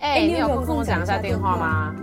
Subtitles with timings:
[0.00, 1.94] 哎、欸，你有空跟我讲一下电话吗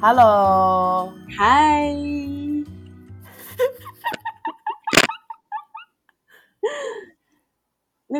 [0.00, 2.13] ？Hello，嗨。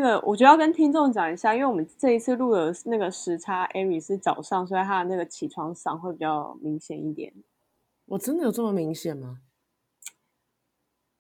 [0.07, 7.33] 个，我觉得要跟听众讲一下，因为我们这一次录的那个时差，Aries 是早上，所以他的那个起床嗓会比较明显一点。
[8.07, 9.41] 我真的有这么明显吗？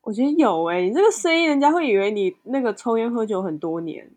[0.02, 4.12] 我觉得有哎、欸，你这个声音，人家会以为你那个抽烟喝酒很多年。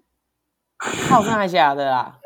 [0.77, 2.19] 好看还假的啦？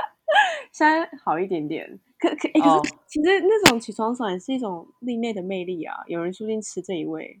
[0.70, 2.86] 现在好一点点，可可哎，可是、oh.
[3.06, 6.04] 其实那种起床嗓也是一种另类的魅力啊。
[6.06, 7.40] 有人说不定吃这一味。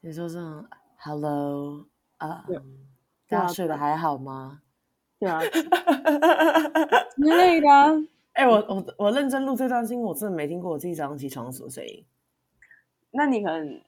[0.00, 0.66] 你说这种
[0.96, 2.62] Hello 啊、uh,？
[3.28, 4.60] 大家睡得还好吗？
[5.18, 5.40] 对啊，
[7.16, 7.68] 之类的。
[8.32, 12.04] 哎、欸，我我我认真录这段声音，我真的没听过我自己早上起床什么声音。
[13.12, 13.80] 那你可能……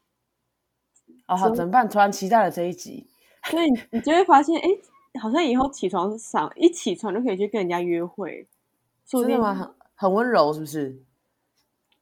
[1.27, 1.89] 哦，好，怎么办？
[1.89, 3.07] 突然期待了这一集，
[3.45, 8.47] 所以你你就会发现，哎、欸，好像以后起床嗓一起床就可以去跟人家约会，
[9.05, 9.53] 真的吗？
[9.53, 10.97] 很很温柔，是不是？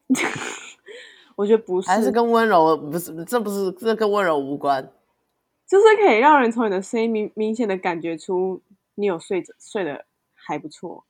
[1.36, 3.24] 我觉得不是，还是跟温柔不是？
[3.24, 4.92] 这不是这跟温柔无关。
[5.66, 8.62] 就是可以让人从你的声音明明显的感觉出
[8.94, 11.04] 你有睡着睡得还不错。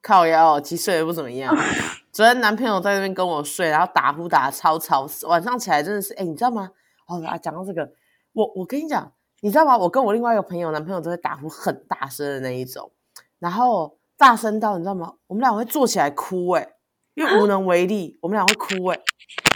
[0.00, 1.54] 靠腰，其实睡得不怎么样。
[2.12, 6.70] 昨天男朋友在那边跟我睡，然后打呼打的超吵，晚上起来真的是，哎，你知道吗？
[7.06, 7.92] 哦，啊，讲到这个，
[8.32, 9.76] 我我跟你讲，你知道吗？
[9.76, 12.90] 我跟我另外一个朋友，男朋友都会打呼很大声的那一种，
[13.38, 15.14] 然后大声到你知道吗？
[15.26, 16.72] 我们俩会坐起来哭，哎，
[17.14, 19.00] 因为无能为力，我们俩会哭，哎，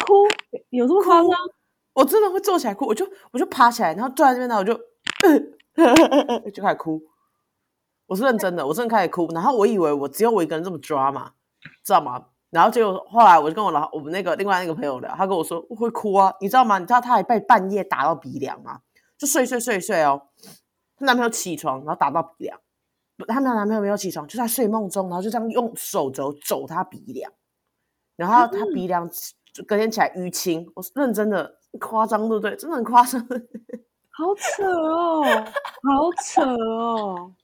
[0.05, 0.29] 哭
[0.71, 1.31] 有这么夸张？
[1.95, 4.73] 我真的会坐起来哭，我就我就爬起来，然后坐在这边，然后我就
[5.75, 7.03] 呃 就开始哭。
[8.07, 9.27] 我是认真的，我真的开始哭。
[9.33, 11.33] 然后我以为我只有我一个人这么抓嘛，
[11.85, 12.27] 知道吗？
[12.51, 16.79] 然后结果后来我就跟我老我们那个另外那个朋友聊，他跟我说我会哭啊，你知道吗？
[16.79, 18.81] 你知道他还被半夜打到鼻梁吗？
[19.17, 20.29] 就睡睡睡睡哦，
[20.99, 22.61] 她男朋友起床，然后打到鼻梁，
[23.29, 27.33] 他们男朋友没有起床，就在睡梦中，然后就这样用手肘肘他鼻梁，
[28.17, 29.09] 然后他鼻梁
[29.55, 30.71] 就隔天起来淤青。
[30.75, 31.61] 我是认真的。
[31.79, 32.55] 夸张对不对？
[32.57, 33.21] 真的很夸张，
[34.11, 37.35] 好扯哦，好扯哦。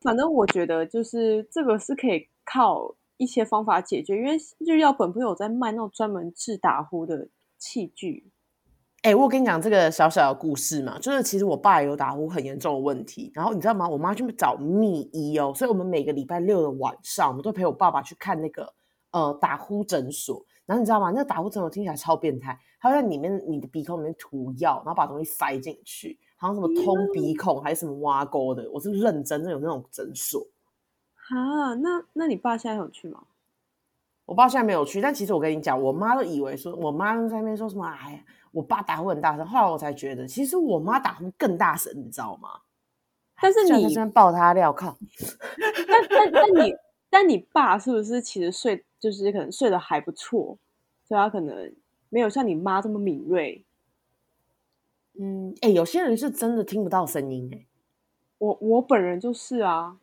[0.00, 7.28] 反正我觉得就是这个是可以靠一些方法解决，因为日药本不是有在卖那种专门治打呼的
[7.58, 8.30] 器具。
[9.02, 13.88] 哎、欸，我跟你讲这个小小的故事嘛，就是其实我爸也有打呼很严重的问题，然后你知道吗？
[13.88, 18.74] 我妈去找秘医哦，所以我们每个礼拜六的晚上，我们都陪我爸爸去看那个
[19.12, 20.44] 呃打呼诊所。
[20.70, 21.10] 然后你知道吗？
[21.10, 28.70] 那个打呼诊所听起来超变态，他会在里面你的鼻孔里面涂药，然后把东西塞进去，好像什么通鼻孔还是什么挖沟的。
[28.70, 30.46] 我是认真的有那种诊所。
[31.16, 33.24] 哈，那那你爸现在有去吗？
[34.26, 37.84] 我爸现在没有去，但其实我跟你讲，我妈都以为说，我妈在那边说什么？
[37.84, 38.20] 哎呀，
[38.52, 39.44] 我爸打呼很大声。
[39.44, 42.50] 后来我才觉得，其实我妈打呼更大声，你知道吗？
[43.42, 44.96] 但是你在爆他料，靠！
[45.88, 46.74] 但但但你
[47.10, 48.84] 但你爸是不是其实睡？
[49.00, 50.58] 就是可能睡得还不错，
[51.08, 51.74] 所以他可能
[52.10, 53.64] 没有像你妈这么敏锐。
[55.14, 57.66] 嗯，哎、欸，有些人是真的听不到声音、欸，哎，
[58.38, 59.98] 我我本人就是啊，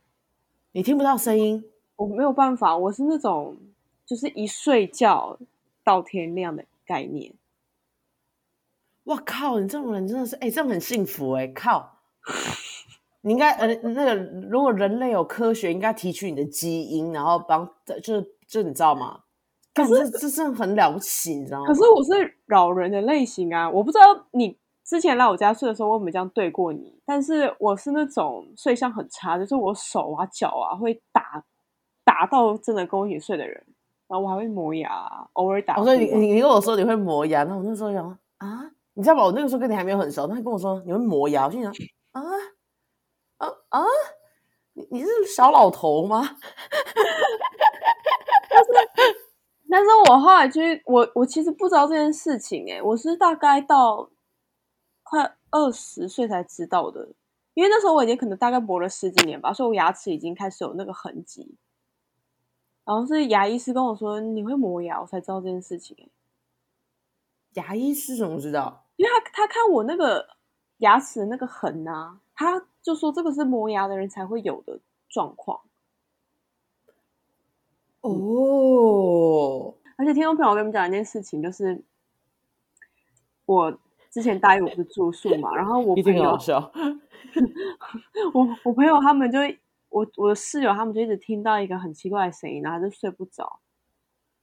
[0.71, 1.63] 你听不到声音，
[1.95, 3.55] 我没有办法，我是那种
[4.03, 5.37] 就是一睡觉
[5.83, 7.33] 到天亮的概念。
[9.03, 11.99] 我靠，你这种人真的是，哎、欸，这样很幸福、欸，哎，靠，
[13.21, 14.15] 你应该呃，那个
[14.49, 17.69] 如果人类有科学，应该提取你的基因，然后帮
[18.01, 18.33] 就是。
[18.47, 19.21] 就你知道吗？
[19.73, 21.67] 可是这是很了不起，你知道吗？
[21.67, 23.69] 可是我是扰人的类型啊！
[23.69, 26.99] 我不知道你之前来我家睡的时候，我有没有这样对过你？
[27.05, 31.43] 但是我是那种睡相很差，就是我手啊脚啊会打
[32.03, 33.63] 打到真的跟我一起睡的人，
[34.07, 35.77] 然后我还会磨牙，偶尔打。
[35.77, 39.23] 我说你你你跟我说你会磨牙，那我那时候想啊，你知道吧？
[39.25, 41.71] 我那个时候跟你还没有很熟，他跟我说你会磨牙，我心想
[42.13, 42.21] 啊
[43.37, 43.83] 啊啊，
[44.73, 46.23] 你你是小老头吗？
[48.65, 49.19] 但是，
[49.69, 54.09] 但是我后来去，我我其实不知道这件事情，欸，诶我是大概到
[55.03, 57.09] 快二十岁才知道的，
[57.53, 61.55] 因为那时候我已经可能大概磨了十几年吧，所以我牙齿已经开始有那个痕迹。
[62.85, 66.09] 然后是牙医师跟我说你会磨牙，我才知道这件事情，欸。
[67.53, 68.85] 牙医师怎么知道？
[68.95, 70.27] 因为他他看我那个
[70.77, 74.79] 牙齿那个痕啊，他就说这个是磨牙的人才会有的
[75.09, 75.61] 状况。
[78.09, 81.83] 哦，而且听众朋友，我跟你们讲一件事情，就是
[83.45, 83.77] 我
[84.09, 86.71] 之前答应我不是住宿嘛，然后我朋友，好笑
[88.33, 89.39] 我我朋友他们就
[89.89, 93.59] 我我的室友他们就一直听到一个很奇怪的声音，然后就睡不着。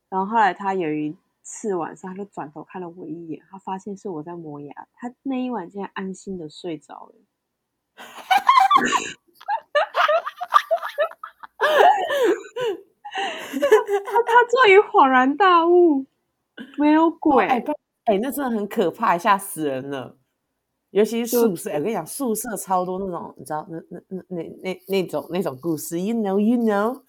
[0.08, 7.14] 然后后来他有一次晚上，他就转头看了我一眼，他发现是我在磨牙，他那一晚竟然安心的睡着了。
[14.04, 16.04] 他他终于恍然大悟，
[16.78, 17.46] 没有鬼！
[17.46, 17.74] 哎、欸
[18.06, 20.16] 欸，那真的很可怕，吓死人了。
[20.90, 27.02] 尤其是宿舍，我跟你讲，宿舍超多那种，你知道，那那那那那那种那种故事，you know you know。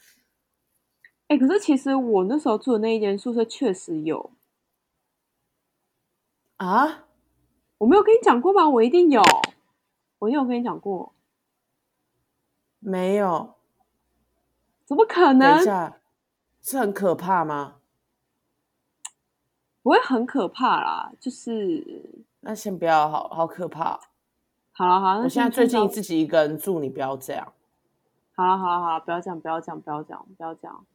[1.28, 4.32] 哎、欸，可是其实我那时候住的那一间宿舍确实有
[6.58, 7.06] 啊，
[7.80, 8.68] 我没有跟你讲过吗？
[8.70, 9.22] 我一定有，
[10.20, 11.14] 我一定有跟你讲过，
[12.80, 13.54] 没有。
[14.86, 15.54] 怎么可能？
[15.56, 16.00] 等一下，
[16.66, 17.76] 是很可怕吗？
[19.84, 24.00] 不会很可怕啦，就是那先不要，好好可怕。
[24.72, 27.54] 好了好了，我现在最近自己一个人住，你不要这样。
[28.34, 30.86] 好了好了好了，不要这样，不要这样，不要这样，不要这样。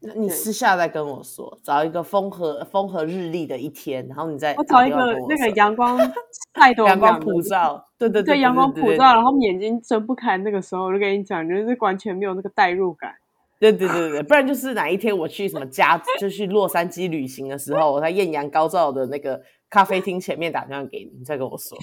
[0.00, 5.98] 那你私下再跟我说，找一个风和风和日丽的一天，然后你再我找一个那个阳光
[6.54, 13.14] 太多 阳光普照，对对对，对阳光普照，然后眼睛睁不开那个时候，我就跟你讲，就是完全没有那个代入感。
[13.58, 21.76] 对对对对，不然就是哪一天我去什么家，就去洛杉矶旅行的时候，我在艳阳高照的那个咖啡厅前面打电话给你，你再跟我说，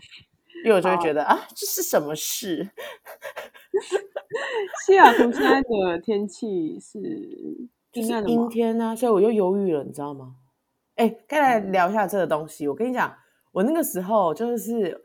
[0.63, 2.69] 因为我就会觉得啊，这是什么事？
[4.85, 6.99] 西雅图现在的天气是
[7.93, 10.35] 阴暗的阴天啊，所以我又犹豫了，你知道吗？
[10.95, 12.67] 哎，该来聊一下这个东西。
[12.67, 13.13] 我跟你讲，
[13.51, 15.04] 我那个时候就是。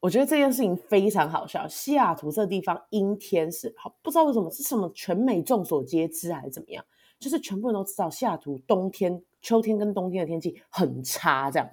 [0.00, 1.66] 我觉得这件事情非常好笑。
[1.66, 6.84] 西雅图这地方阴天是好，不知道为什么是什么全美众所皆知还是怎么样，
[7.18, 11.68] 就是全部人都知道西雅图冬天、秋天跟冬天的天气很差这样。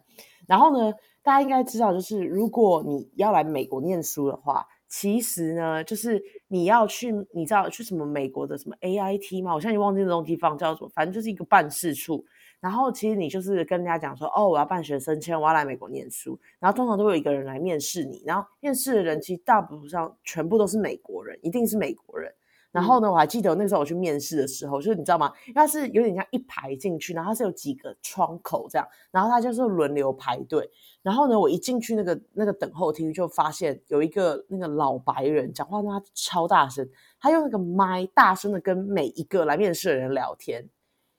[0.48, 0.92] 然后呢，
[1.22, 9.54] 大家应该知道，就是如果你要来美国念书的话，其实呢，就是你要去，你知道去什么美国的什么 AIT 吗？
[9.54, 12.25] 我现在忘记那种地方叫做，反正就是一个办事处。
[12.66, 16.36] 然后其实你就是跟人家讲说，哦，我要办学生签，我要来美国念书。
[16.58, 22.34] 然后通常都会有一个人来面试你，然后面试的人其实大部分上全部都是美国人，一定是美国人。
[22.72, 25.32] 然后呢，我还记得那时候我去面试的时候，就是你知道吗？
[25.46, 30.68] 因为它是有点像一排进去，然后它是有几个窗口这样，然后它就是轮流排队。
[31.04, 36.90] 然后呢，我一进去那个那个等候厅，就发现有一个那个老白人讲话，那他超大声，
[37.20, 40.68] 他用那个麦大声的跟每一个来面试的人聊天。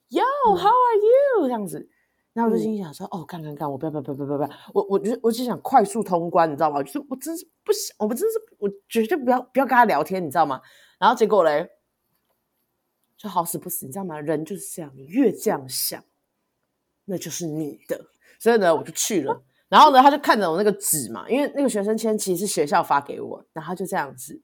[0.09, 0.23] Yo,
[0.57, 1.89] how are you？、嗯、这样子，
[2.33, 6.83] 然后我就心想说：“嗯、哦，干干干，我不要不要不要不要不要，我我就我就想快速通关，你知道吗？
[6.83, 10.61] 就是我真是不想，我们真是我绝对不要不要跟他聊天，你知道吗？
[10.99, 11.69] 然后结果嘞，
[13.17, 14.21] 就好死不死，你知道吗？
[14.21, 16.05] 人就是这样，你越这样想，
[17.07, 18.07] 那就是你的。
[18.39, 19.43] 所以呢，我就去了。
[19.69, 24.41] 然后呢，他就看着我那个纸嘛，因为那个学生签其实是学校发给我，然后他就这样子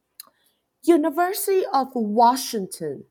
[0.83, 3.05] ，University of Washington。”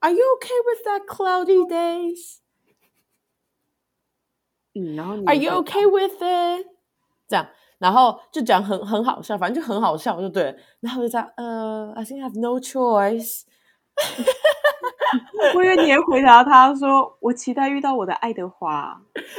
[0.00, 2.38] Are you okay with that cloudy days？
[4.74, 6.66] 嗯，然后你 Are you okay with it？
[7.28, 7.46] 这样，
[7.78, 10.54] 然后就讲很很好笑，反正就很好笑，就对了。
[10.80, 13.42] 然后就这样，呃，I think I have no choice。
[15.54, 18.98] 我以为你会回答他说：“我期待遇到我的爱德华。”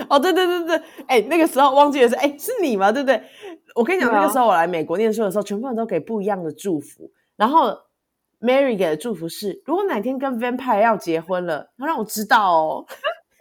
[0.09, 0.77] 哦，对对对对，
[1.07, 2.91] 哎、欸，那个时候忘记的是，哎，是你吗？
[2.91, 3.23] 对不对？
[3.73, 7.75] 我跟你讲，那个时候我来美国念书的时候，全部人都给不一样的祝福，然后。
[8.41, 12.85] Mary 给的祝福是：如果哪天跟 Vampire 要结婚了，要让我知道哦。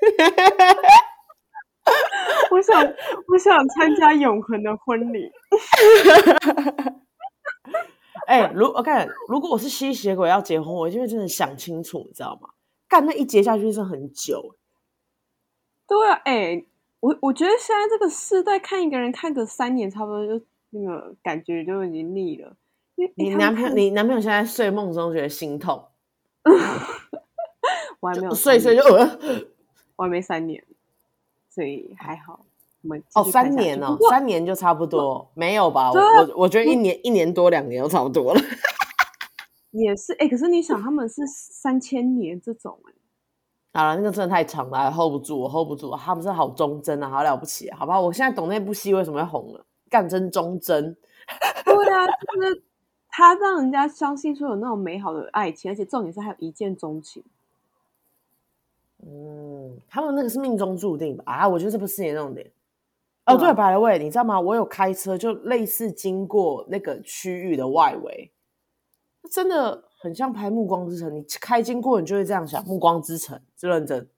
[2.50, 2.83] 我想，
[3.28, 5.30] 我想参加永恒的婚礼。
[8.26, 12.50] 哎、欸，如我看如果我是吸血鬼要结婚，我就会真的想清楚，你知道吗？
[12.88, 14.57] 干那一结下去是很久。
[15.88, 16.66] 对啊，哎、欸，
[17.00, 22.57] 我我觉得现在这个世代看一个人看个三年，差不多就那个感觉就已经腻了。
[23.14, 25.85] 你男朋友，你男朋友现在睡梦中觉得心痛，
[28.00, 28.83] 我还没有睡睡就，
[29.97, 30.64] 我还没三年，
[31.49, 32.45] 所以还好。
[32.83, 35.92] 我们哦，三年哦，三年就差不多，没有吧？
[35.92, 38.40] 我我我觉得一年一年多两年都差不多了。
[39.73, 45.95] 也是哎，可是你想，他们是三千年这种哎，好了，那个真的太长了，hold 不住，我 hold 不住。
[45.95, 48.00] 他们是好忠贞啊，好了不起啊，好吧？
[48.00, 50.97] 我现在懂那部戏为什么会红了，干真忠贞。
[51.66, 52.62] 对啊，就是。
[53.10, 57.22] 他让人家相信说有那种美好的爱情，而且重点是还有一见钟情。
[59.02, 61.24] 嗯，他们那个是命中注定吧？
[61.26, 62.50] 啊，我觉得这不是你那种点。
[63.26, 64.40] 哦，对白了 way，你知道吗？
[64.40, 68.30] 我有开车，就类似经过那个区域的外围，
[69.30, 71.08] 真的很像拍《暮光之城》。
[71.12, 74.08] 你开经过，你就会这样想，《暮光之城》是认真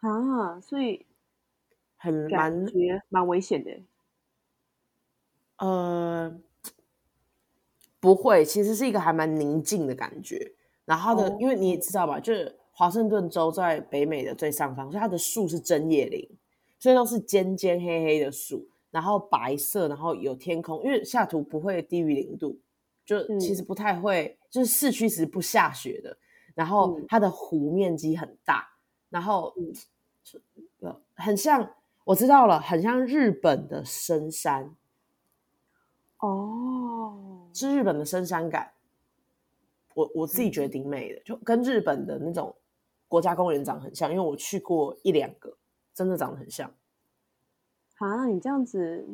[0.00, 1.06] 啊，所以
[1.96, 2.66] 很蛮
[3.08, 3.70] 蛮危险的。
[5.58, 6.36] 呃，
[8.04, 10.52] 不会，其实是一个还蛮宁静的感觉。
[10.84, 16.28] 然后它的，哦、因为你也知道吧，就是华盛顿州在北美的最上方，所以它的树是针叶林，
[16.78, 20.84] 所以都是尖尖黑黑的树，然后白色，然后有天空。
[20.84, 22.58] 因为西雅图不会低于零度，
[23.06, 26.14] 就其实不太会，嗯、就是市区其实不下雪的。
[26.54, 28.68] 然后它的湖面积很大，
[29.08, 29.54] 然后
[30.80, 31.70] 呃，很像，
[32.04, 34.70] 我知道了，很像日本的深山。
[36.18, 36.83] 哦，
[37.54, 38.72] 是日本的深山感。
[39.94, 42.54] 我我自己觉得挺美的，就跟日本的那种
[43.06, 45.56] 国家公园长很像，因为我去过一两个，
[45.94, 46.68] 真的长得很像。
[47.98, 49.06] 啊，你这样子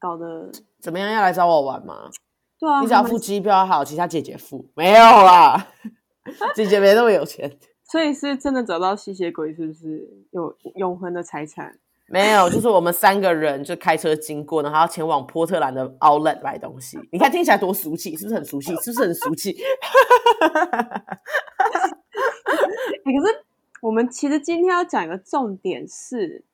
[0.00, 0.50] 搞得
[0.80, 1.08] 怎么样？
[1.12, 2.10] 要来找我玩吗？
[2.58, 4.68] 对啊，你只要付机票好，其他姐姐付。
[4.74, 5.68] 没有啦，
[6.56, 7.56] 姐姐没那么有钱。
[7.88, 11.78] 所以是真的找到吸血鬼，是不是有永恒的财产？
[12.08, 16.96] 没有，就是我们三个人就开车经过，然后要前往波特兰的 Outlet 买东西。
[17.10, 18.76] 你看听起来多俗气，是不是很俗气？
[18.76, 19.52] 是不是很俗气？
[23.04, 23.44] 可是
[23.80, 26.44] 我们其实今天要讲一个重点是，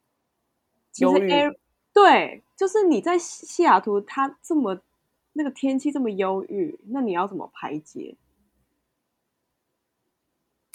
[0.90, 1.54] 其实 Air
[1.92, 4.80] 对，就是你在西雅图，它这么
[5.34, 8.16] 那个天气这么忧郁，那你要怎么排解？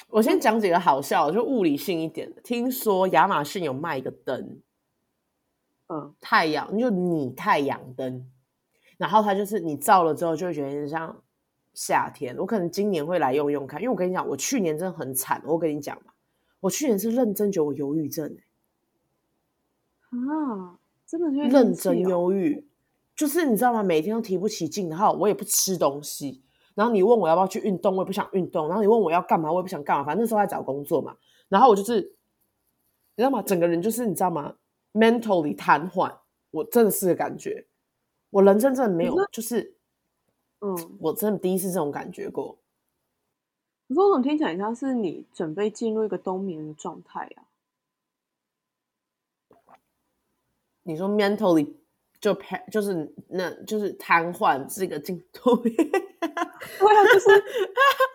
[0.10, 2.42] 我先讲几个好笑，就物理性一点的。
[2.42, 4.62] 听说亚马逊有卖一个灯。
[5.90, 8.30] 嗯，太阳就你太阳灯，
[8.98, 11.22] 然后它就是你照了之后就会觉得很像
[11.74, 12.36] 夏天。
[12.38, 15.42] 我可能今年会来用用看，因为我跟你讲，我去年真的很惨。
[15.46, 16.12] 我跟你讲嘛，
[16.60, 18.38] 我去年是认真觉得我忧郁症
[20.10, 22.68] 啊，真的是认真忧郁，
[23.16, 23.82] 就是你知道吗？
[23.82, 26.42] 每天都提不起劲，然后我也不吃东西，
[26.76, 31.16] 然后你问我要不要去运动，我也不想运动，然后你问我要干嘛，我也不想干嘛，反正那时候在找工作嘛。
[31.48, 32.02] 然后我就是，
[33.16, 33.42] 你知道吗？
[33.42, 34.56] 整个人就是你知道吗
[34.98, 36.18] ？mentally 瘫痪，
[36.52, 37.68] 我真的是感觉，
[38.32, 39.76] 我人生真的没有，就是，
[40.60, 42.58] 嗯，我真的第一次这种感觉过。
[43.88, 47.46] 可是我怎么听起来像是你准备进入一个冬眠的状态啊？
[50.84, 51.74] 你说 mentally
[52.20, 52.36] 就
[52.72, 55.56] 就是那就是瘫痪这个进度。
[55.66, 57.44] 对啊，就是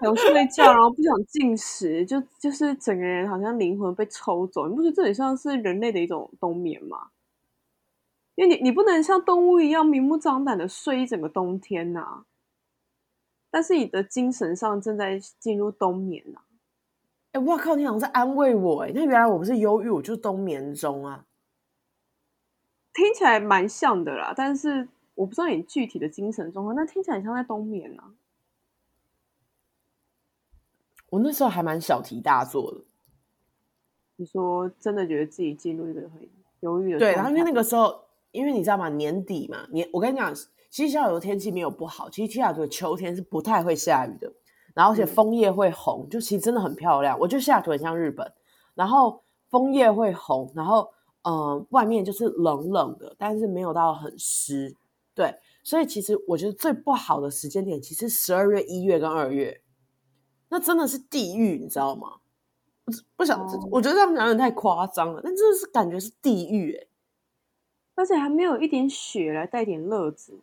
[0.00, 4.68] 想睡觉，然后不想进食，就就是整个人好像灵魂被抽走。
[4.68, 7.09] 你不觉得这很像是人类的一种冬眠吗？
[8.35, 12.25] 因为你你不能像动物一样明目张胆的睡一整个冬天呐、啊，
[13.50, 16.44] 但是你的精神上正在进入冬眠呐、啊。
[17.32, 21.25] 哎，我靠，你好像在安慰我哎，那原来我不是忧郁，我就是冬眠中啊，
[22.93, 24.89] 听起来蛮像的啦，但是。
[25.15, 28.15] 我不知道你具体的精神状况，那听起来很像在冬眠啊。
[31.11, 32.81] 我那时候还蛮小题大做的。
[34.17, 36.27] 你说真的觉得自己进入一个很
[36.61, 36.99] 忧郁的？
[36.99, 38.89] 对，然后因为那个时候，因为你知道吗？
[38.89, 44.33] 年底嘛，年我跟你讲，其实西雅图天气没有不好，其实西雅图的秋天是不太会下雨的，
[44.73, 47.19] 然后而且枫叶会红，嗯、就其实真的很漂亮。
[47.19, 48.33] 我觉得西雅图很像日本，
[48.75, 54.75] 然后枫叶会红，然后嗯、呃，外面就是冷冷的，但是没有到很湿。
[55.14, 59.62] 对，所以其实我觉得最不好的时间点，其实十二月、一月跟二月，
[60.49, 62.17] 那真的是地狱，你知道吗？
[62.85, 66.87] 不不想，哦、我觉得这样讲有点太夸张了，但真的是感觉是地狱哎，
[67.95, 70.41] 而且还没有一点雪来带点乐子，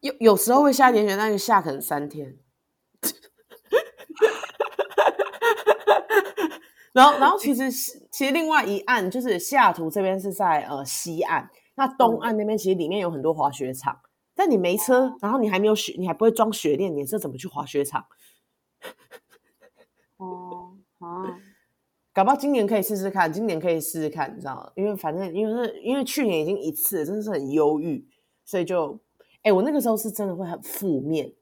[0.00, 2.36] 有有时候会下一点雪，但是下可能三天。
[6.94, 7.70] 然后，然后其实
[8.10, 11.50] 其实另外一岸就是西雅图这边是在呃西岸。
[11.74, 18.06] 那东岸那边其实里面有很多滑雪场，嗯、但你没车，然后你还没有雪，你还不会装雪链，你是怎么去滑雪场？
[20.18, 21.36] 哦，啊，
[22.12, 24.70] 搞不好今年可以试试看，今年可以试试看，你知道吗？
[24.76, 28.06] 因为反正因为是因为去年已经一次，真的是很忧郁，
[28.44, 28.96] 所以就，
[29.42, 31.32] 哎，我那个时候是真的会很负面，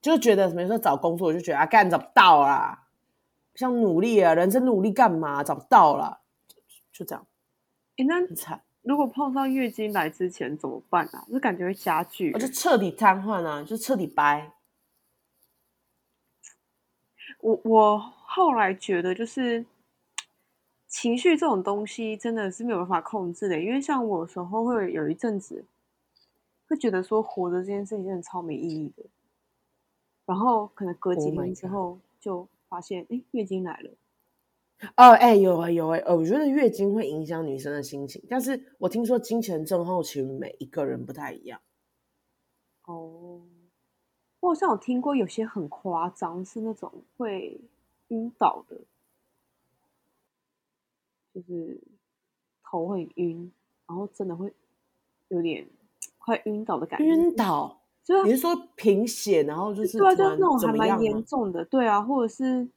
[0.00, 2.79] 就觉得比如说找工作，我就觉得啊，干找不到啊，
[3.54, 5.42] 想努力啊，人生努力干嘛？
[5.44, 6.20] 找不到了，
[6.92, 7.26] 就，就这样，
[7.96, 8.62] 哎，那很惨。
[8.82, 11.26] 如果碰上月经来之前怎么办啊？
[11.30, 14.52] 就感觉会加剧，我就彻底瘫痪啊，就彻底掰。
[17.40, 19.64] 我我后来觉得，就是
[20.86, 25.64] 情绪这种东西真的是没有办法控制的，因为像我有时候会有一阵子
[26.66, 29.04] 会觉得说活着这件事情真的超没意义的，
[30.24, 33.90] 然后可能隔几天之后就发现，哎，月经来了。
[34.96, 41.60] 哦，哎、欸，有啊，有啊，呃，我觉得月经会影响女生的心情，但是我听说经前症候群每一个人不太一样。
[42.86, 43.42] 哦，
[44.40, 47.60] 我好像有听过有些很夸张，是那种会
[48.08, 48.76] 晕倒的，
[51.34, 51.78] 就是
[52.64, 53.52] 头会晕，
[53.86, 54.54] 然后真的会
[55.28, 55.68] 有点
[56.18, 57.04] 快快晕倒的感觉。
[57.04, 57.79] 晕倒？
[58.02, 62.68] 就你是说贫血，然后就是对啊，就是那种还蛮严重的，对啊，或者是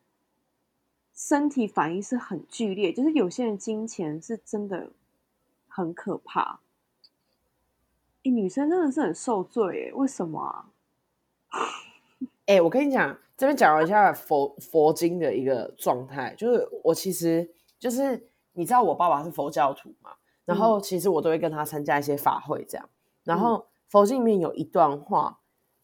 [1.13, 4.91] 身体反应是很剧烈，就是有些人金钱是真的
[5.67, 6.59] 很可怕。
[8.23, 10.69] 哎，女生真的是很受罪哎，为什么啊？
[12.45, 17.49] 哎，我跟你讲，这边讲了一下佛佛经的一个状态，就是我其实
[17.79, 20.11] 就是你知道我爸爸是佛教徒嘛，
[20.45, 22.89] 然后其实我都会跟他参加一些法会这样，
[23.23, 25.39] 然后佛经里面有一段话，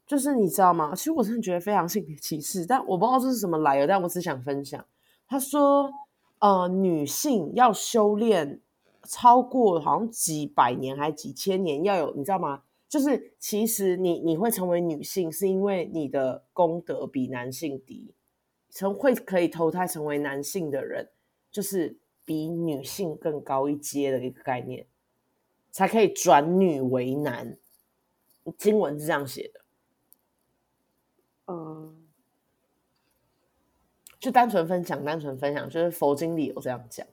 [0.08, 0.96] 就是你知道吗？
[0.96, 4.84] 其实我真的觉得非常性别歧视，但我不知道这是什么来的，但我只想分享。
[5.28, 5.92] 他说，
[6.40, 8.62] 呃，女性要修炼。
[9.08, 12.64] 超过好像几百年还几千年，要有你知道吗？
[12.88, 18.14] 就是其实你你会成为女性，是因为你的功德比男性低，
[18.70, 21.10] 成会可以投胎成为男性的人，
[21.50, 24.86] 就是比女性更高一阶的一个概念，
[25.72, 27.58] 才可以转女为男。
[28.58, 29.62] 经文是这样写的，
[31.48, 31.96] 嗯，
[34.20, 37.06] 就单纯分享，单纯分享，就是佛经里有这样讲。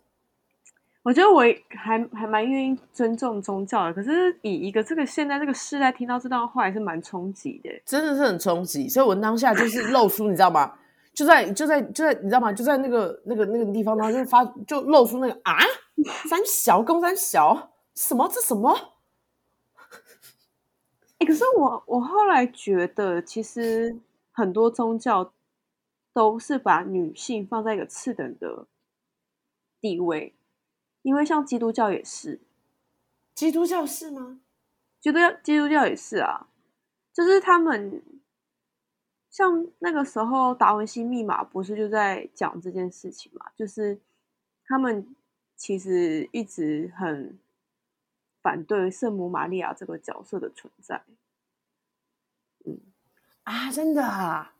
[1.02, 8.88] 我觉得我还还蛮愿意尊重宗教的，可是以一个这个现在这个时代听到这段话，还是蛮冲击的，真的是很冲击。
[8.88, 10.76] 所以我当下就是露出，你知道吗？
[11.14, 12.52] 就在就在就在，你知道吗？
[12.52, 15.56] 就在那个那个那个地方，然后就发就露出那个啊，
[16.28, 18.76] 三小公三小什么这什么？
[21.18, 23.98] 哎、欸，可是我我后来觉得，其实
[24.32, 25.32] 很多宗教
[26.12, 28.66] 都是把女性放在一个次等的
[29.80, 30.34] 地位。
[31.02, 32.40] 因为像基督教也是，
[33.32, 34.40] 基督教是吗？
[35.00, 36.48] 基督教基督教也是啊，
[37.14, 38.02] 就是他们
[39.30, 43.52] 像那个时候达文西密码不是就在讲这件事情嘛？
[43.56, 44.00] 就是
[44.64, 45.14] 他们
[45.54, 47.38] 其实一直很
[48.46, 51.02] 反对圣母玛利亚这个角色的存在。
[52.64, 52.78] 嗯
[53.42, 54.54] 啊，真的啊，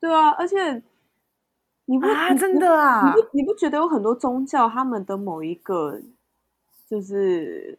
[0.00, 0.82] 对啊，而且。
[1.86, 3.04] 你不啊，真的啊！
[3.04, 6.00] 你不你不觉得有很多宗教，他们的某一个
[6.86, 7.76] 就是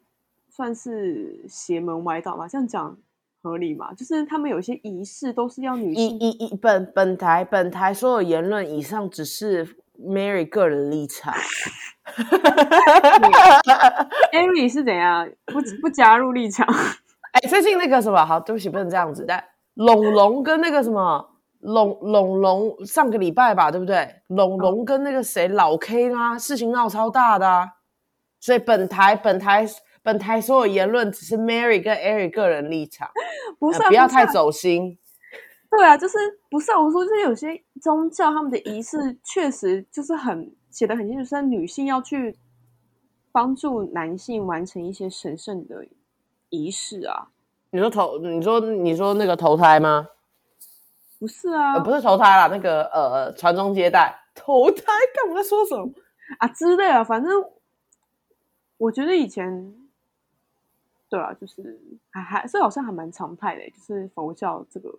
[0.49, 2.45] 算是邪门歪道吗？
[2.45, 2.97] 这样讲
[3.41, 3.93] 合理吗？
[3.93, 6.19] 就是他们有些仪式都是要女性。
[6.19, 9.65] 一、一、一本本台本台所有言论以上只是
[9.97, 11.33] Mary 个人立场。
[14.33, 15.29] Mary 是怎样？
[15.45, 16.65] 不不加入立场？
[17.33, 18.25] 哎、欸，最近那个什么？
[18.25, 19.25] 好，对不起，不能这样子。
[19.27, 19.43] 但
[19.75, 21.27] 龙龙跟那个什么？
[21.59, 24.15] 龙龙龙上个礼拜吧，对不对？
[24.27, 27.69] 龙龙跟那个谁老 K 啊，事情闹超大的啊，
[28.39, 29.67] 所以本台本台
[30.01, 33.07] 本台所有言论只是 Mary 跟 Eric 个人立场，
[33.59, 34.97] 不是、啊呃、不要太走心。
[35.69, 36.17] 对啊，就是
[36.49, 42.37] 不是、啊、我说，就是有些宗教他们的仪式确实就是很写得很清楚，是女性要去
[43.31, 45.85] 帮助男性完成一些神圣的
[46.49, 47.29] 仪式啊。
[47.69, 50.07] 你说投，你说你说那个投胎吗？
[51.19, 55.87] 不是啊，呃、不是投胎啦，那个呃，传宗接代，投胎干嘛在说什么
[56.39, 57.31] 啊之类啊，反正
[58.77, 59.75] 我觉得以前，
[61.07, 61.79] 对啊，就是
[62.09, 64.91] 还还这好像还蛮常态的，就是佛教这个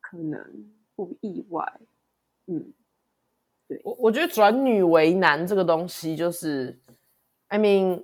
[0.00, 1.78] 可能不意外，
[2.46, 2.72] 嗯，
[3.84, 6.78] 我我觉得转女为男这个东西，就是
[7.48, 8.02] ，I mean，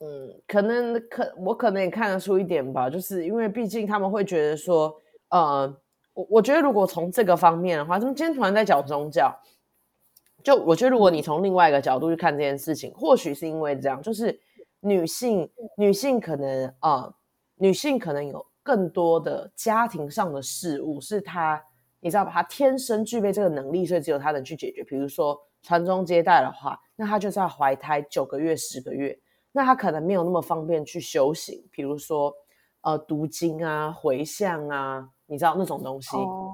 [0.00, 5.76] 嗯，可能可我可能也看得出一点吧，就是因为毕竟他们会觉得说，呃。
[6.16, 9.38] 我我觉得，如果从这个方面的话，他们今天突然在讲宗教，
[10.42, 14.40] 就我觉得，如果你从另外一个角度去看这件事情，或许是因为这样，就是
[14.80, 17.14] 女性，女性可能啊、呃，
[17.56, 21.62] 女性可能有更多的家庭上的事务，是她，
[22.06, 22.30] 你知道吧？
[22.30, 24.84] 他天生具备这个能力，所以只有他能去解决。
[24.84, 29.18] 比如说传宗接代的话，那他就是要怀胎九个月、十个月，
[29.50, 32.32] 那他可能没有那么方便去修行，比如说
[32.82, 35.08] 呃读经啊、回向啊。
[35.28, 36.52] 你知道那种东西，oh.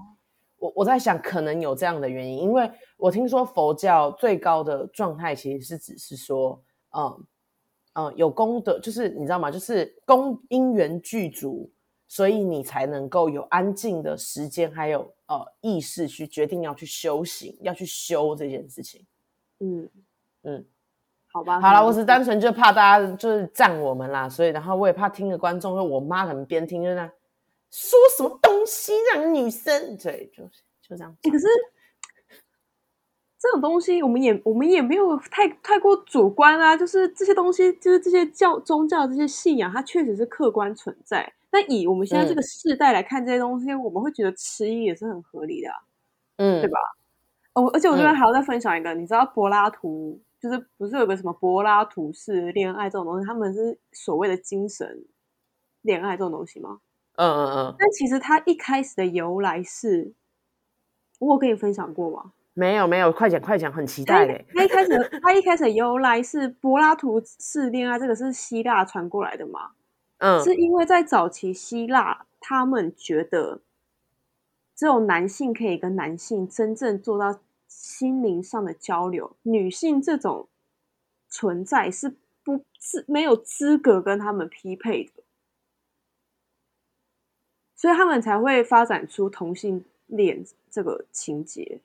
[0.56, 6.58] 我我在想，可能有这样的原因，因为我听说佛教最高的状态其实是只是说，
[6.96, 7.26] 嗯
[7.92, 9.50] 嗯，有功德，就是你知道吗？
[9.50, 11.70] 就是功因缘具足，
[12.12, 19.06] 所以你才能够有安静的时间，还有呃意识去决定要去修行，要去修这件事情。
[19.60, 19.88] 嗯
[20.42, 20.62] 嗯，
[21.32, 27.10] 好吧，好了，我是单纯就怕大家就是赞我们啦，所以然后我也怕听的观众，说我妈可能边听就那。
[27.70, 31.30] 说什么东西让女生对，就是就这样、欸。
[31.30, 31.46] 可是
[33.38, 36.76] 这种东西，我们也我们也没有太太过主观啊。
[36.76, 41.32] 就是这些东西，就是这些教宗教这些信仰，它确实是客观存在。
[41.52, 45.76] 但以我们现在这个世代来看这些东西，嗯、我们会觉得迟疑也是很合理的、啊，
[46.38, 46.78] 嗯，对吧？
[47.52, 53.26] 哦，而且我这边还要再分享一个，嗯、你知道柏拉图就是不是有个什么柏拉图式恋爱这种东西？
[53.26, 55.04] 他们是所谓的精神。
[55.82, 56.78] 恋爱这种东西吗？
[57.16, 57.74] 嗯嗯嗯。
[57.76, 60.12] 但其实它一开始的由来是，
[61.18, 62.30] 我有跟你分享过吗？
[62.54, 64.46] 没有没有，快讲快讲，很期待嘞。
[64.54, 69.72] 他一开始他一开始的由来是柏拉图式恋爱，这个是希腊传过来的嘛？
[70.44, 73.60] 是因为在早期希腊，他们觉得
[74.76, 80.48] 只有男性可以跟男性真正做到心灵上的交流，女性这种
[81.28, 85.22] 存在是不资没有资格跟他们匹配的，
[87.74, 91.80] 所以他们才会发展出同性恋这个情节。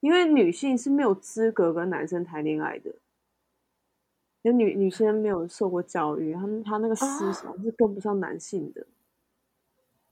[0.00, 2.94] 因为女性是没有资格跟男生谈恋爱的，
[4.42, 8.86] 因为女女生没有受过教育，他们他那个思想是跟不上男性的，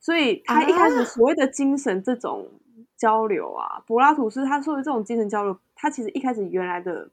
[0.00, 2.48] 所以他一开始所谓的精神这种
[2.96, 7.08] 交流啊，柏拉图是他说的这种精神交流，他其实一开始原来的，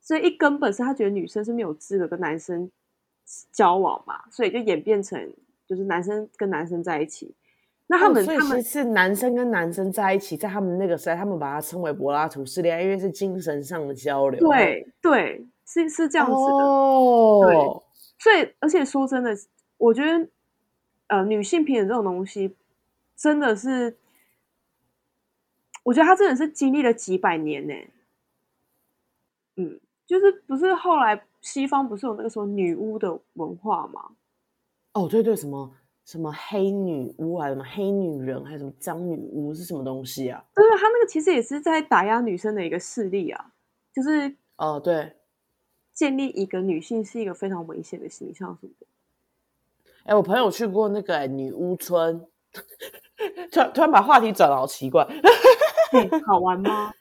[0.00, 2.70] 所以一根本是他觉得女生是没有资格跟男生
[3.52, 5.32] 交往嘛，所以就演变成
[5.66, 7.34] 就是男生跟男生在一起。
[7.88, 14.40] 那他们，哦、所以是男生跟男生在一起，在他们那个时代，他们把它称为柏拉图式恋爱，因为是精神上的交流。
[14.40, 16.38] 对对，是是这样子的。
[16.38, 17.56] 哦，对，
[18.18, 19.36] 所以而且说真的，
[19.76, 20.28] 我觉得
[21.08, 22.56] 呃，女性平等这种东西，
[23.16, 23.96] 真的是，
[25.84, 27.74] 我觉得他真的是经历了几百年呢。
[29.56, 34.16] 嗯，就是不是后来西方不是有那个什么女巫的文化吗？
[34.92, 35.74] 哦，对对，什么？
[36.04, 37.48] 什么黑女巫啊？
[37.48, 38.44] 什么黑女人？
[38.44, 39.52] 还是什么脏女巫？
[39.52, 40.44] 是什么东西啊？
[40.54, 43.52] 对，他那个其实也是在打压女生的一个势力啊，
[43.92, 45.15] 就是哦，对，
[45.96, 48.86] 建立一个女性是一个非常危险的形象，什么的。
[50.04, 52.24] 哎，我朋友去过那个、欸、女巫村，
[53.50, 55.04] 突然突然把话题转了，好奇怪。
[56.26, 56.92] 好玩吗？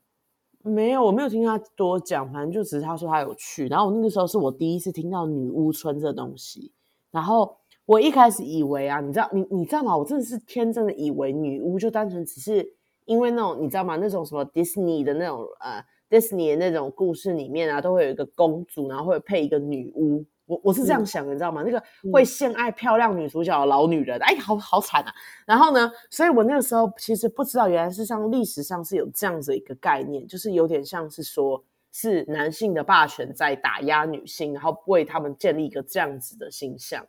[0.62, 3.68] 没有，我没有听他多讲，反正就只是他说他有去。
[3.68, 6.72] 然后我那个时候是我第一次听到女巫村这东西，
[7.10, 7.56] 然后。
[7.84, 9.94] 我一开始以为啊，你知道，你你知道吗？
[9.94, 12.74] 我真的是天真的以为女巫就单纯只是
[13.06, 13.96] 因为那种你知道吗？
[13.96, 20.22] 那种什么迪士尼的那种呃，迪士尼的那种故事里面啊，都会有一个公主，然后会配一个女巫。
[20.44, 21.62] 我我是这样想的，嗯、你知道吗？
[21.64, 25.14] 那个会陷爱漂亮女主角的老女人，嗯、哎，好好惨啊！
[25.46, 37.06] 然后呢，所以我那个时候其实不知道，原来是像历史上是有这样子一个概念，就是有点像是说是男性的霸权在打压女性，然后为他们建立一个这样子的形象。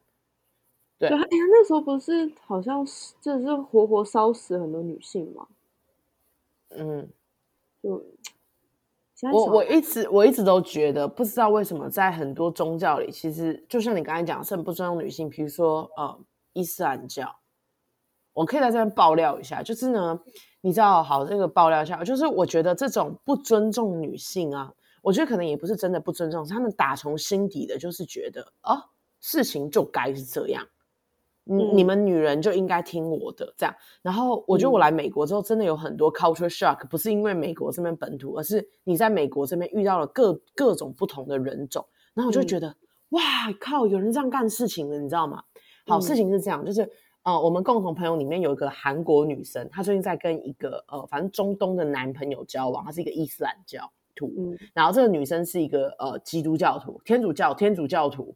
[0.97, 5.47] 对，哎呀，那时候不是好像是就是活活烧死很多女性吗？
[6.69, 7.09] 嗯，
[7.81, 8.05] 就
[9.32, 15.30] 我我一直我一直都觉得，不知道为什么在很多宗教里，其实就像你刚才讲，是很不尊重女性。
[15.30, 16.19] 比如说，呃，
[16.54, 17.34] 伊斯兰教，
[18.34, 20.19] 我可以在这边爆料一下，就是呢，
[20.62, 28.82] 你知道，好，这个爆料一下，就是我觉得这种不尊重女性啊，我觉得可能也不是真的不尊重，是他们打从心底的，就是觉得哦，
[29.21, 30.67] 事情就该是这样。
[31.45, 33.75] 你、嗯、你们女人就应该听我的，这样。
[34.01, 42.75] 然后我觉得我来美国之后，真的有很多 culture shock，不是因为美国这边本土，而是你在美国这边遇到了各各种不同的人种，然后我就觉得，嗯、
[43.10, 43.21] 哇
[43.60, 45.43] 靠，有人这样干事情的，你知道吗？
[45.86, 46.89] 好，嗯、事情是这样，就是
[47.23, 58.34] 呃，我们共同朋友里面有一个韩国女生，她最近在跟一个呃，反正中东的男朋友交往，她是一个伊斯兰教徒，嗯、然后这个女生是一个呃基督教徒，天主教天主教徒。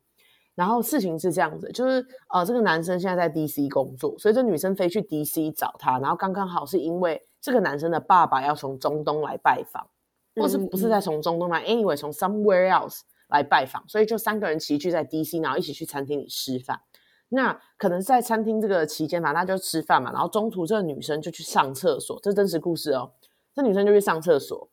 [0.57, 9.87] 然后事情是这样子，就是呃，这个男生现在在 DC 工作，所以这女生飞去 DC 找他，然后刚刚好是因为这个男生的爸爸要从中东来拜访，
[10.35, 16.81] 或是不是在从中东来、嗯、，anyway 从 somewhere else 来拜访，所以就三个人齐聚在 DC，然后一起去餐厅里吃饭。
[17.29, 23.11] 那可能在餐厅这个期间嘛，大家就吃饭嘛，然后中途这个女生就去上厕所，这真实故事哦。
[23.53, 24.67] 这女生就去上厕所，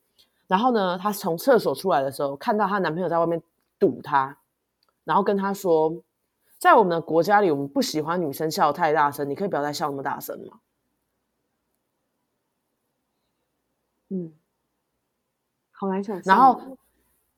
[0.47, 3.39] 然后呢，她从厕所出来的时候，看到她男朋友在外面
[3.77, 4.39] 堵她。
[5.05, 6.03] 然后跟他说，
[6.59, 10.59] 在我们的国家里，我们不喜欢女生笑太大声，你可以不要再笑那么大声吗？
[14.09, 14.33] 嗯，
[15.71, 16.35] 好难想象。
[16.35, 16.77] 然后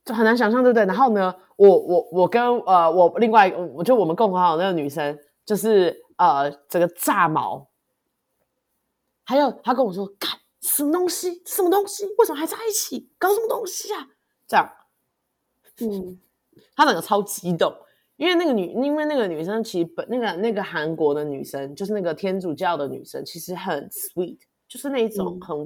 [0.04, 0.86] 就很难想象，对不对？
[0.86, 7.70] 然后呢，我我我跟呃我另外我就我们共同好友那个女生，就是呃这个炸毛，
[9.24, 11.42] 还有他跟我说，干什么东西？
[11.46, 12.06] 什么东西？
[12.18, 13.10] 为什么还在一起？
[13.18, 14.08] 搞什么东西啊？
[14.48, 14.72] 这样，
[15.80, 16.20] 嗯。
[16.76, 17.74] 他整个超激动，
[18.16, 25.58] 因为那个女，因为那个女生其实本那个那个韩国的女生，就是那个天主教的女生，其实很 sweet，就是那一种很、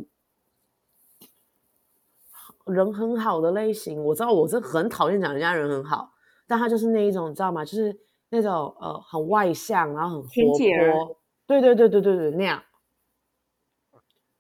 [2.66, 4.04] 嗯、人很好的类型。
[4.04, 6.12] 我知道我是很讨厌讲人家人很好，
[6.48, 7.64] 但她就是那一种，你知道吗？
[7.64, 7.98] 就是
[8.30, 12.62] 那种呃很外向，然后很活泼，对对对对对对那样，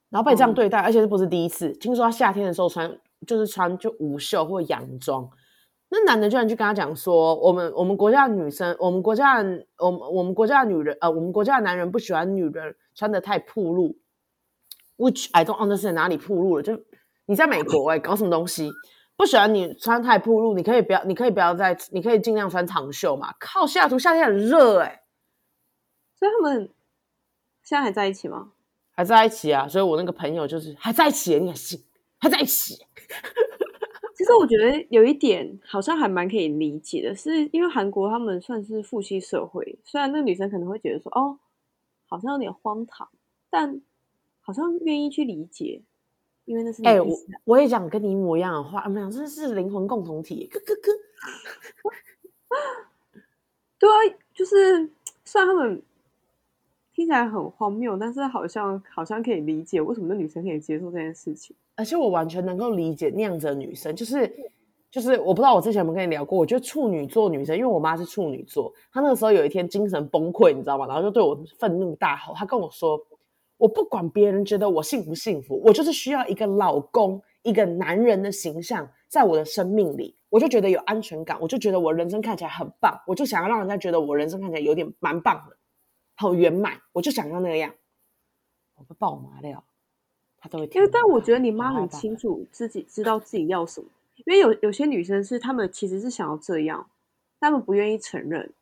[0.10, 1.72] 然后被这样对待，嗯、而且这不是第一次。
[1.74, 5.30] 听说她夏天的时候穿就是穿就无袖或洋装。
[5.94, 13.98] 那男的居然去跟他讲说，我们我们国家的女生，我们国家的我们我们国家的女人，呃，我们国家的男人不喜欢女人穿的太暴露
[14.98, 16.64] ，which I don't understand 哪里暴露了？
[16.64, 16.80] 就
[17.26, 18.72] 你在美国哎、欸，搞什么东西？
[19.18, 23.36] 不喜欢你穿太暴露，你可以不要，你可以不要再，你可以尽量穿长袖嘛。
[23.38, 25.04] 靠，西雅图夏天很热哎、欸，
[26.18, 26.70] 所以他们
[27.64, 28.54] 现在还在一起吗？
[28.94, 31.84] 还在一起啊，所以我那个朋友就是还在一起，你敢信？
[32.18, 32.78] 还在一起。
[34.40, 41.38] 我觉得有一点好像还蛮可以理解的，是因为韩国他们算是父系社会，虽然那个女生可能会觉得说哦，
[42.08, 43.10] 好像有点荒唐，
[43.50, 43.82] 但
[44.42, 45.82] 好像愿意去理解，
[46.46, 47.16] 因为那是哎、欸，我
[47.46, 50.94] 我也讲跟你一模一样的话，我们俩真是灵魂共同体，咯咯咯。
[53.80, 54.90] 对啊，就是
[55.24, 55.82] 虽然他们。
[57.02, 61.56] 听起来很荒谬，但是好像好像可以理解为什么那女生可以接受这件事情。
[61.76, 64.32] 而且我完全能够理解那样子的女生，就是
[64.92, 70.86] 就是我不知道我之前有没有跟你聊过，我觉得处女座女生，因为我妈是处女座，她那个时候有一天精神崩溃，你知道吗？
[70.86, 73.02] 然后就对我愤怒大吼，她跟我说
[73.58, 85.58] ：“我不管别人觉得我幸不幸福，我就是需要一个老公，一个男人的形象在我的生命里，我就觉得有安全感，我就觉得我人生看起来很棒，我就想要让人家觉得我人生看起来有点蛮棒的。”
[86.22, 87.74] 好圆满，我就想要那个样。
[88.76, 89.64] 我不爆麻料，
[90.38, 90.80] 他都会听。
[90.80, 93.88] 因为，但我觉得你妈很清楚自己知道自己要什么。
[94.26, 96.88] 因为有有些女生是她们其实是想要这样，
[97.40, 98.54] 但她们不愿意承认，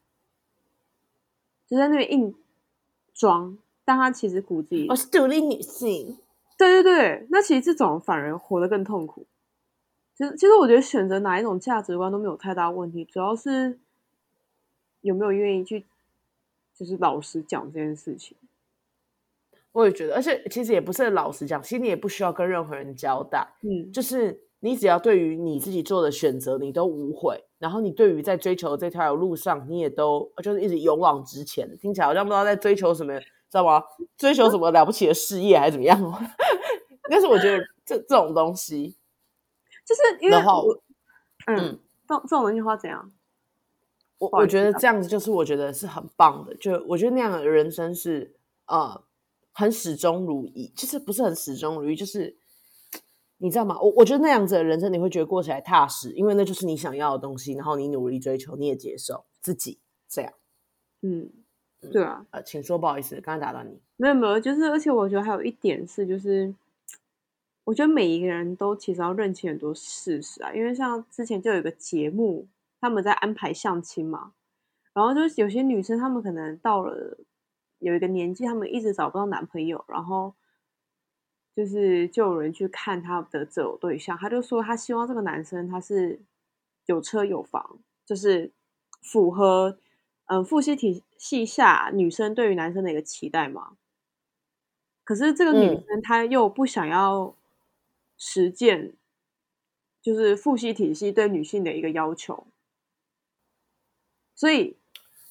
[1.68, 2.34] 就在那边硬
[3.14, 3.58] 装。
[3.84, 6.18] 但她其实骨子里，我是独立女性。
[6.58, 9.26] 对对对，那其实这种反而活得更痛苦。
[10.16, 13.80] 其实，其实我觉得选择哪一种价值观都没有太大问题，主要是
[15.02, 15.86] 有没有愿意去。
[16.80, 18.38] 就是老实讲这件事情，
[19.74, 33.84] 我也觉得，而且其实也不是老实讲，其实你也不需要跟任何人交代，嗯，就是你只要对于你自己做的选择你都无悔，然后你对于在追求这条路上你也都就是一直勇往直前，听起来好像不知道在追求什么，知道吗？
[34.16, 36.00] 追求什么了不起的事业还是怎么样？
[37.12, 38.96] 但是我觉得这这种东西，
[39.86, 40.82] 就是因为我，
[41.48, 43.12] 嗯，嗯这这种东西话怎样？
[44.20, 48.36] 我我觉得这样子就是我觉得是很棒的，就我觉得那样的人生是
[48.68, 49.02] 呃
[49.54, 52.36] 很始终如一，就是不是很始终如一，就是
[53.38, 53.80] 你知道吗？
[53.80, 59.80] 我我觉得那样子的人生你会觉得过起来踏实，因为那就是你想要的东西，然后你努力追求，你也接受自己
[60.10, 60.34] 这样。
[61.02, 61.30] 嗯，
[61.90, 62.26] 对啊。
[62.32, 63.80] 呃，请说，不好意思，刚刚打断你。
[63.96, 66.54] 没有没有，就是而且我觉得还有一点是，就是
[67.64, 72.46] 我觉得每一个人都其实要认清很多事实啊，因为像之前就有一个节目。
[72.82, 74.34] 他们在安排相亲嘛，
[74.94, 77.18] 然后就是有些女生，她们可能到了
[77.80, 80.34] 有一个年纪，她们一直找不到男朋友，然后
[81.56, 86.22] 就是就有人去看她的择偶对象，他就说他希望这个男生他是
[86.86, 88.52] 有车有房，就是
[89.02, 89.78] 符合
[90.28, 93.78] 嗯父系体系下女生对于男生的一个期待嘛。
[95.04, 97.36] 可是这个女生她又不想要
[98.18, 98.94] 实践，
[100.02, 102.48] 就是父系体系对女性的一个要求。
[104.40, 104.78] 所以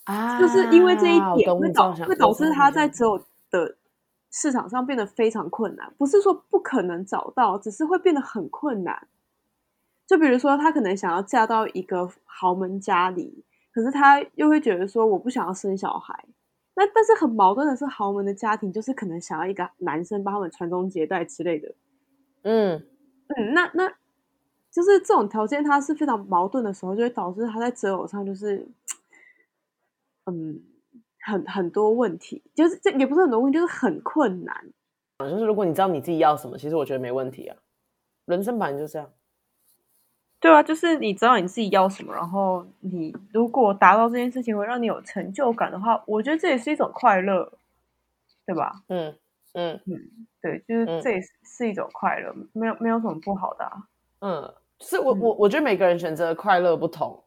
[0.04, 3.18] 啊，就是因为这一点会导会导致他在择偶
[3.50, 3.74] 的
[4.30, 5.90] 市场上变得非常困难。
[5.96, 9.08] 不是说不可能找到，只是会变得很困难。
[10.06, 13.42] 就比如说，他可能想要嫁到一个豪门家里，
[13.72, 16.26] 可是他又会觉得说，我不想要生小孩。
[16.74, 21.74] 那但是很矛盾的是，豪门的家庭就是可能想要一个男生帮他们传宗接代之类的。
[22.42, 22.86] 嗯
[23.28, 23.88] 嗯，那那
[24.70, 28.68] 就是这种条件，他是非常矛盾的时候，就会导致他在择偶上就是。
[30.28, 30.60] 嗯，
[31.24, 34.72] 很很多问题，就是这也不是很多问题，就是很困难。
[35.20, 37.56] 就是如果你知道你自己要什么，其实我觉得没问题啊。
[38.26, 39.10] 人生本来就这样。
[40.38, 47.50] 对啊，就是你知道你自己要什么，然后你如果达到这件事情会让你有成就感的话，我觉得这也是一种快乐，
[48.44, 48.84] 对吧？
[48.88, 49.16] 嗯
[49.54, 53.88] 嗯嗯，对，就是这也是一种快乐，没有没有什么不好的啊。
[54.20, 57.24] 嗯，是我我我觉得每个人选择的快乐不同，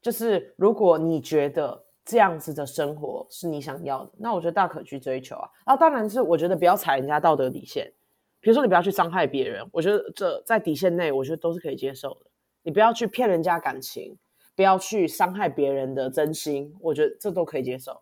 [0.00, 1.84] 就是如果你觉得。
[2.08, 5.50] 这样子的生活是你想要的，那我觉得大可去追求啊。
[5.66, 7.92] 然后当然是我觉得不要踩人家道德底线，
[8.40, 12.30] 比如说你不要去伤害别人，我觉得这在底线内，我觉得都是可以接受的。
[12.62, 14.16] 你不要去骗人家感情，
[14.56, 18.00] 不要去伤害别人的真心，我觉得这都可以接受。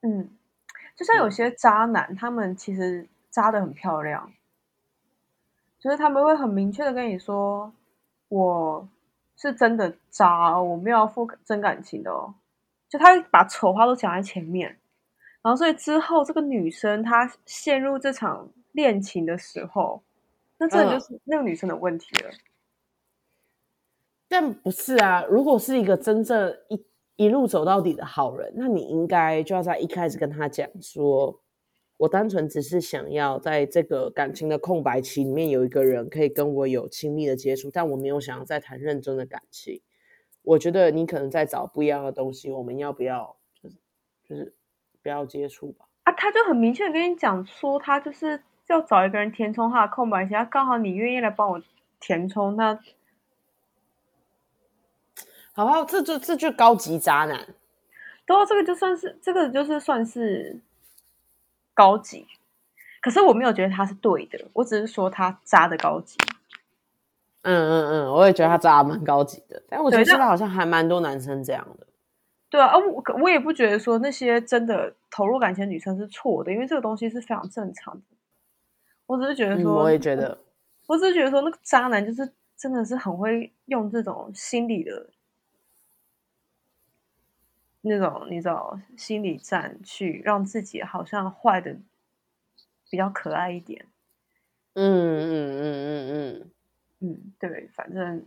[0.00, 0.30] 嗯，
[0.96, 4.32] 就像有些渣男，他们其实渣得很漂亮，
[5.78, 7.70] 就是他们会很明确的跟你说，
[8.28, 8.88] 我
[9.36, 12.32] 是真的渣，我没有要付真感情的哦。
[12.88, 14.78] 就他把丑话都讲在前面，
[15.42, 20.02] 然后所以之后这个女生她陷入这场恋情的时候，
[20.58, 22.30] 那这就是那个女生的问题了。
[24.26, 26.84] 但不是啊，如果是一个真正一
[27.16, 31.40] 一路走到底的好人，那你应该就要在一开始跟他讲说，
[31.96, 39.80] 我单纯只是想要在这个感情的空白期里面有一个人可以跟我有亲密的接触，但我没有想要再谈认真的感情。
[40.48, 43.76] 我觉得你可能在找不一样的东西，我们要不要就是
[44.26, 44.54] 就是
[45.02, 45.84] 不要接触吧？
[46.04, 51.60] 啊，他就很明确跟你讲说，他就是要找一个人填充他的空白期，他刚好你愿意来帮我
[52.00, 52.78] 填充，那
[55.52, 55.84] 好不好？
[55.84, 57.46] 这就这就高级渣男，
[58.24, 60.58] 对啊，这个就算是这个就是算是
[61.74, 62.26] 高级，
[63.02, 66.16] 可是我没有觉得他是对的，我只是说他渣的高级。
[67.50, 71.86] 嗯嗯嗯，我也觉得他渣蛮高级的，但我觉得现在好像还蛮多男生这样的。
[72.50, 78.02] 对啊，啊我我也不觉得说那些真的投入感情的女生是错的，因为这个东西是非常正常的。
[79.06, 80.36] 我只是觉得说，嗯、我也觉得，
[80.86, 85.08] 我只是觉得说那个渣男就是真的是很会用这种心理的
[87.80, 91.74] 那种你知道心理战去让自己好像坏的
[92.90, 93.86] 比较可爱一点。
[94.74, 96.40] 嗯嗯嗯嗯嗯。
[96.40, 96.50] 嗯，
[97.38, 98.24] 对，反正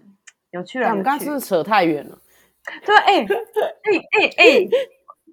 [0.51, 0.89] 有趣了。
[0.89, 2.17] 我们刚刚是不是扯太远了？
[2.85, 4.67] 对，哎，哎，哎，哎，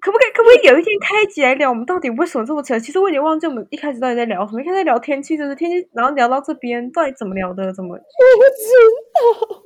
[0.01, 1.69] 可不可以，可不可以有一天开一集来聊？
[1.69, 2.79] 我们到底为什么这么扯？
[2.79, 4.61] 其实我已经忘记我们一开始到底在聊什么。
[4.61, 7.71] 一开始在聊天气，就是天气，然后聊到这边，到底怎么聊的？
[7.73, 7.93] 怎么？
[7.93, 9.63] 我不知道，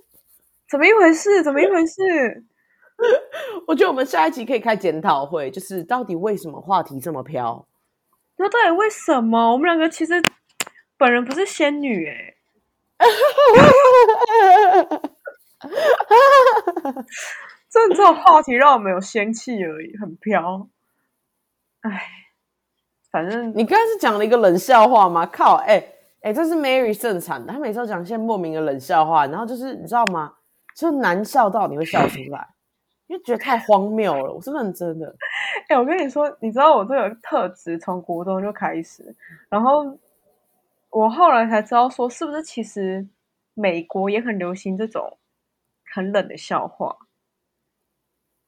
[0.69, 1.41] 怎么一回事？
[1.41, 2.43] 怎么一回事？
[3.67, 7.65] 我觉得我们下一集可以开检讨会，就是到底为什么话题这么飘？
[8.37, 9.53] 那到底为什么？
[9.53, 10.21] 我们两个其实
[10.97, 12.15] 本人不是仙女，哎。
[12.15, 12.42] 哈
[17.69, 20.67] 这这种话题让我们有仙气而已，很飘。
[21.81, 22.03] 哎，
[23.11, 25.25] 反正你刚才是讲了一个冷笑话吗？
[25.25, 25.55] 靠！
[25.55, 25.75] 哎、欸、
[26.21, 30.33] 哎、欸，这是 Mary 盛产的，他每次都讲一些莫名的冷笑话，然后就是你知道吗？
[30.75, 32.47] 就难笑到你会笑出来，
[33.07, 34.33] 因为觉得太荒谬了。
[34.33, 35.07] 我是认真的。
[35.69, 39.15] 哎、欸，我跟你说，你知道我这个特质从国中就开始，
[39.49, 39.97] 然后。
[40.93, 43.07] 我后来才知道，说是不是其实
[43.55, 45.17] 美国也很流行这种
[45.91, 46.95] 很冷的笑话？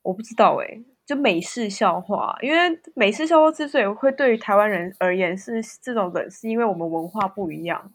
[0.04, 7.92] 我不知道哎，就美式笑话，因为美式笑话之所以会对于台湾人而言是这种冷，是因为我们文化不一样，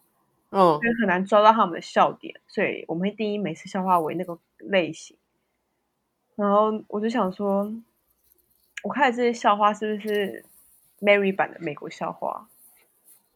[0.51, 5.17] 嗯，所以很难抓到他们的笑点，所以我们会定义美式笑话为那个类型。
[6.35, 7.73] 然后我就想说，
[8.83, 10.45] 我看这些笑话是不是
[11.01, 12.49] Mary 版的美国笑话？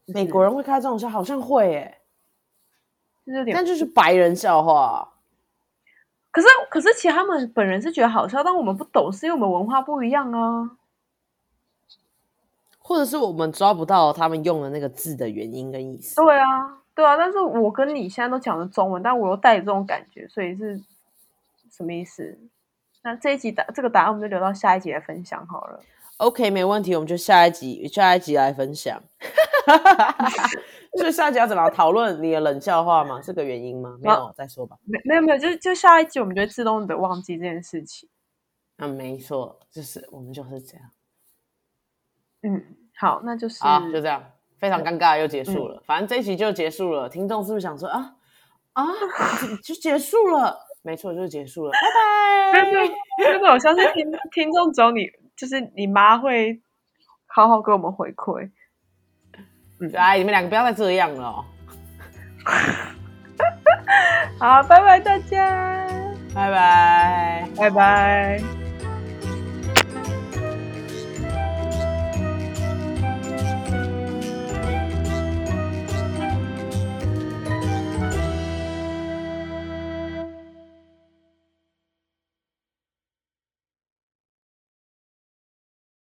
[0.06, 1.98] 美国人会开这种笑，好像会耶，
[3.52, 5.10] 但就是白人笑话。
[6.30, 10.76] 可是，可是，其实他们本人是觉得好笑，但我们不懂，是因为我们文化不一样啊，
[12.78, 16.16] 或者是我们抓不到他们用的那个字的原因跟意思。
[16.16, 16.44] 对啊，
[16.94, 20.80] 对啊，但是我跟你现在都讲的中文，但我又带着这种感觉，所以是
[21.70, 22.36] 什么意思？
[23.02, 25.80] 那这一集答这个答案，我们就留到下一集来分享好了。
[26.16, 29.00] OK，没问题，我们就下一集下一集来分享。
[30.98, 33.20] 所以下一集要怎么讨论你的冷笑话吗？
[33.20, 33.98] 是个原因吗？
[34.00, 34.76] 没有，再说吧。
[34.84, 38.08] 没没有没有，就就下一集我们就会自动的忘记这件事情。
[38.78, 40.90] 嗯，没错，就是我们就是这样。
[42.42, 44.22] 嗯，好，那就是啊，就这样，
[44.58, 45.76] 非常尴尬，又结束了。
[45.76, 47.08] 嗯、反正这一集就结束了。
[47.08, 48.16] 听众是不是想说啊
[48.74, 48.84] 啊，
[49.64, 50.58] 就结束了？
[50.82, 51.72] 没错，就结束了。
[52.52, 52.70] 拜拜。
[53.24, 56.60] 真的，我相信听听众只有你，就是你妈会
[57.26, 58.50] 好好给我们回馈。
[59.80, 61.44] 嗯，哎，你们两个不要再这样了哦。
[64.38, 65.86] 好，拜拜大家，
[66.34, 68.63] 拜拜，拜拜。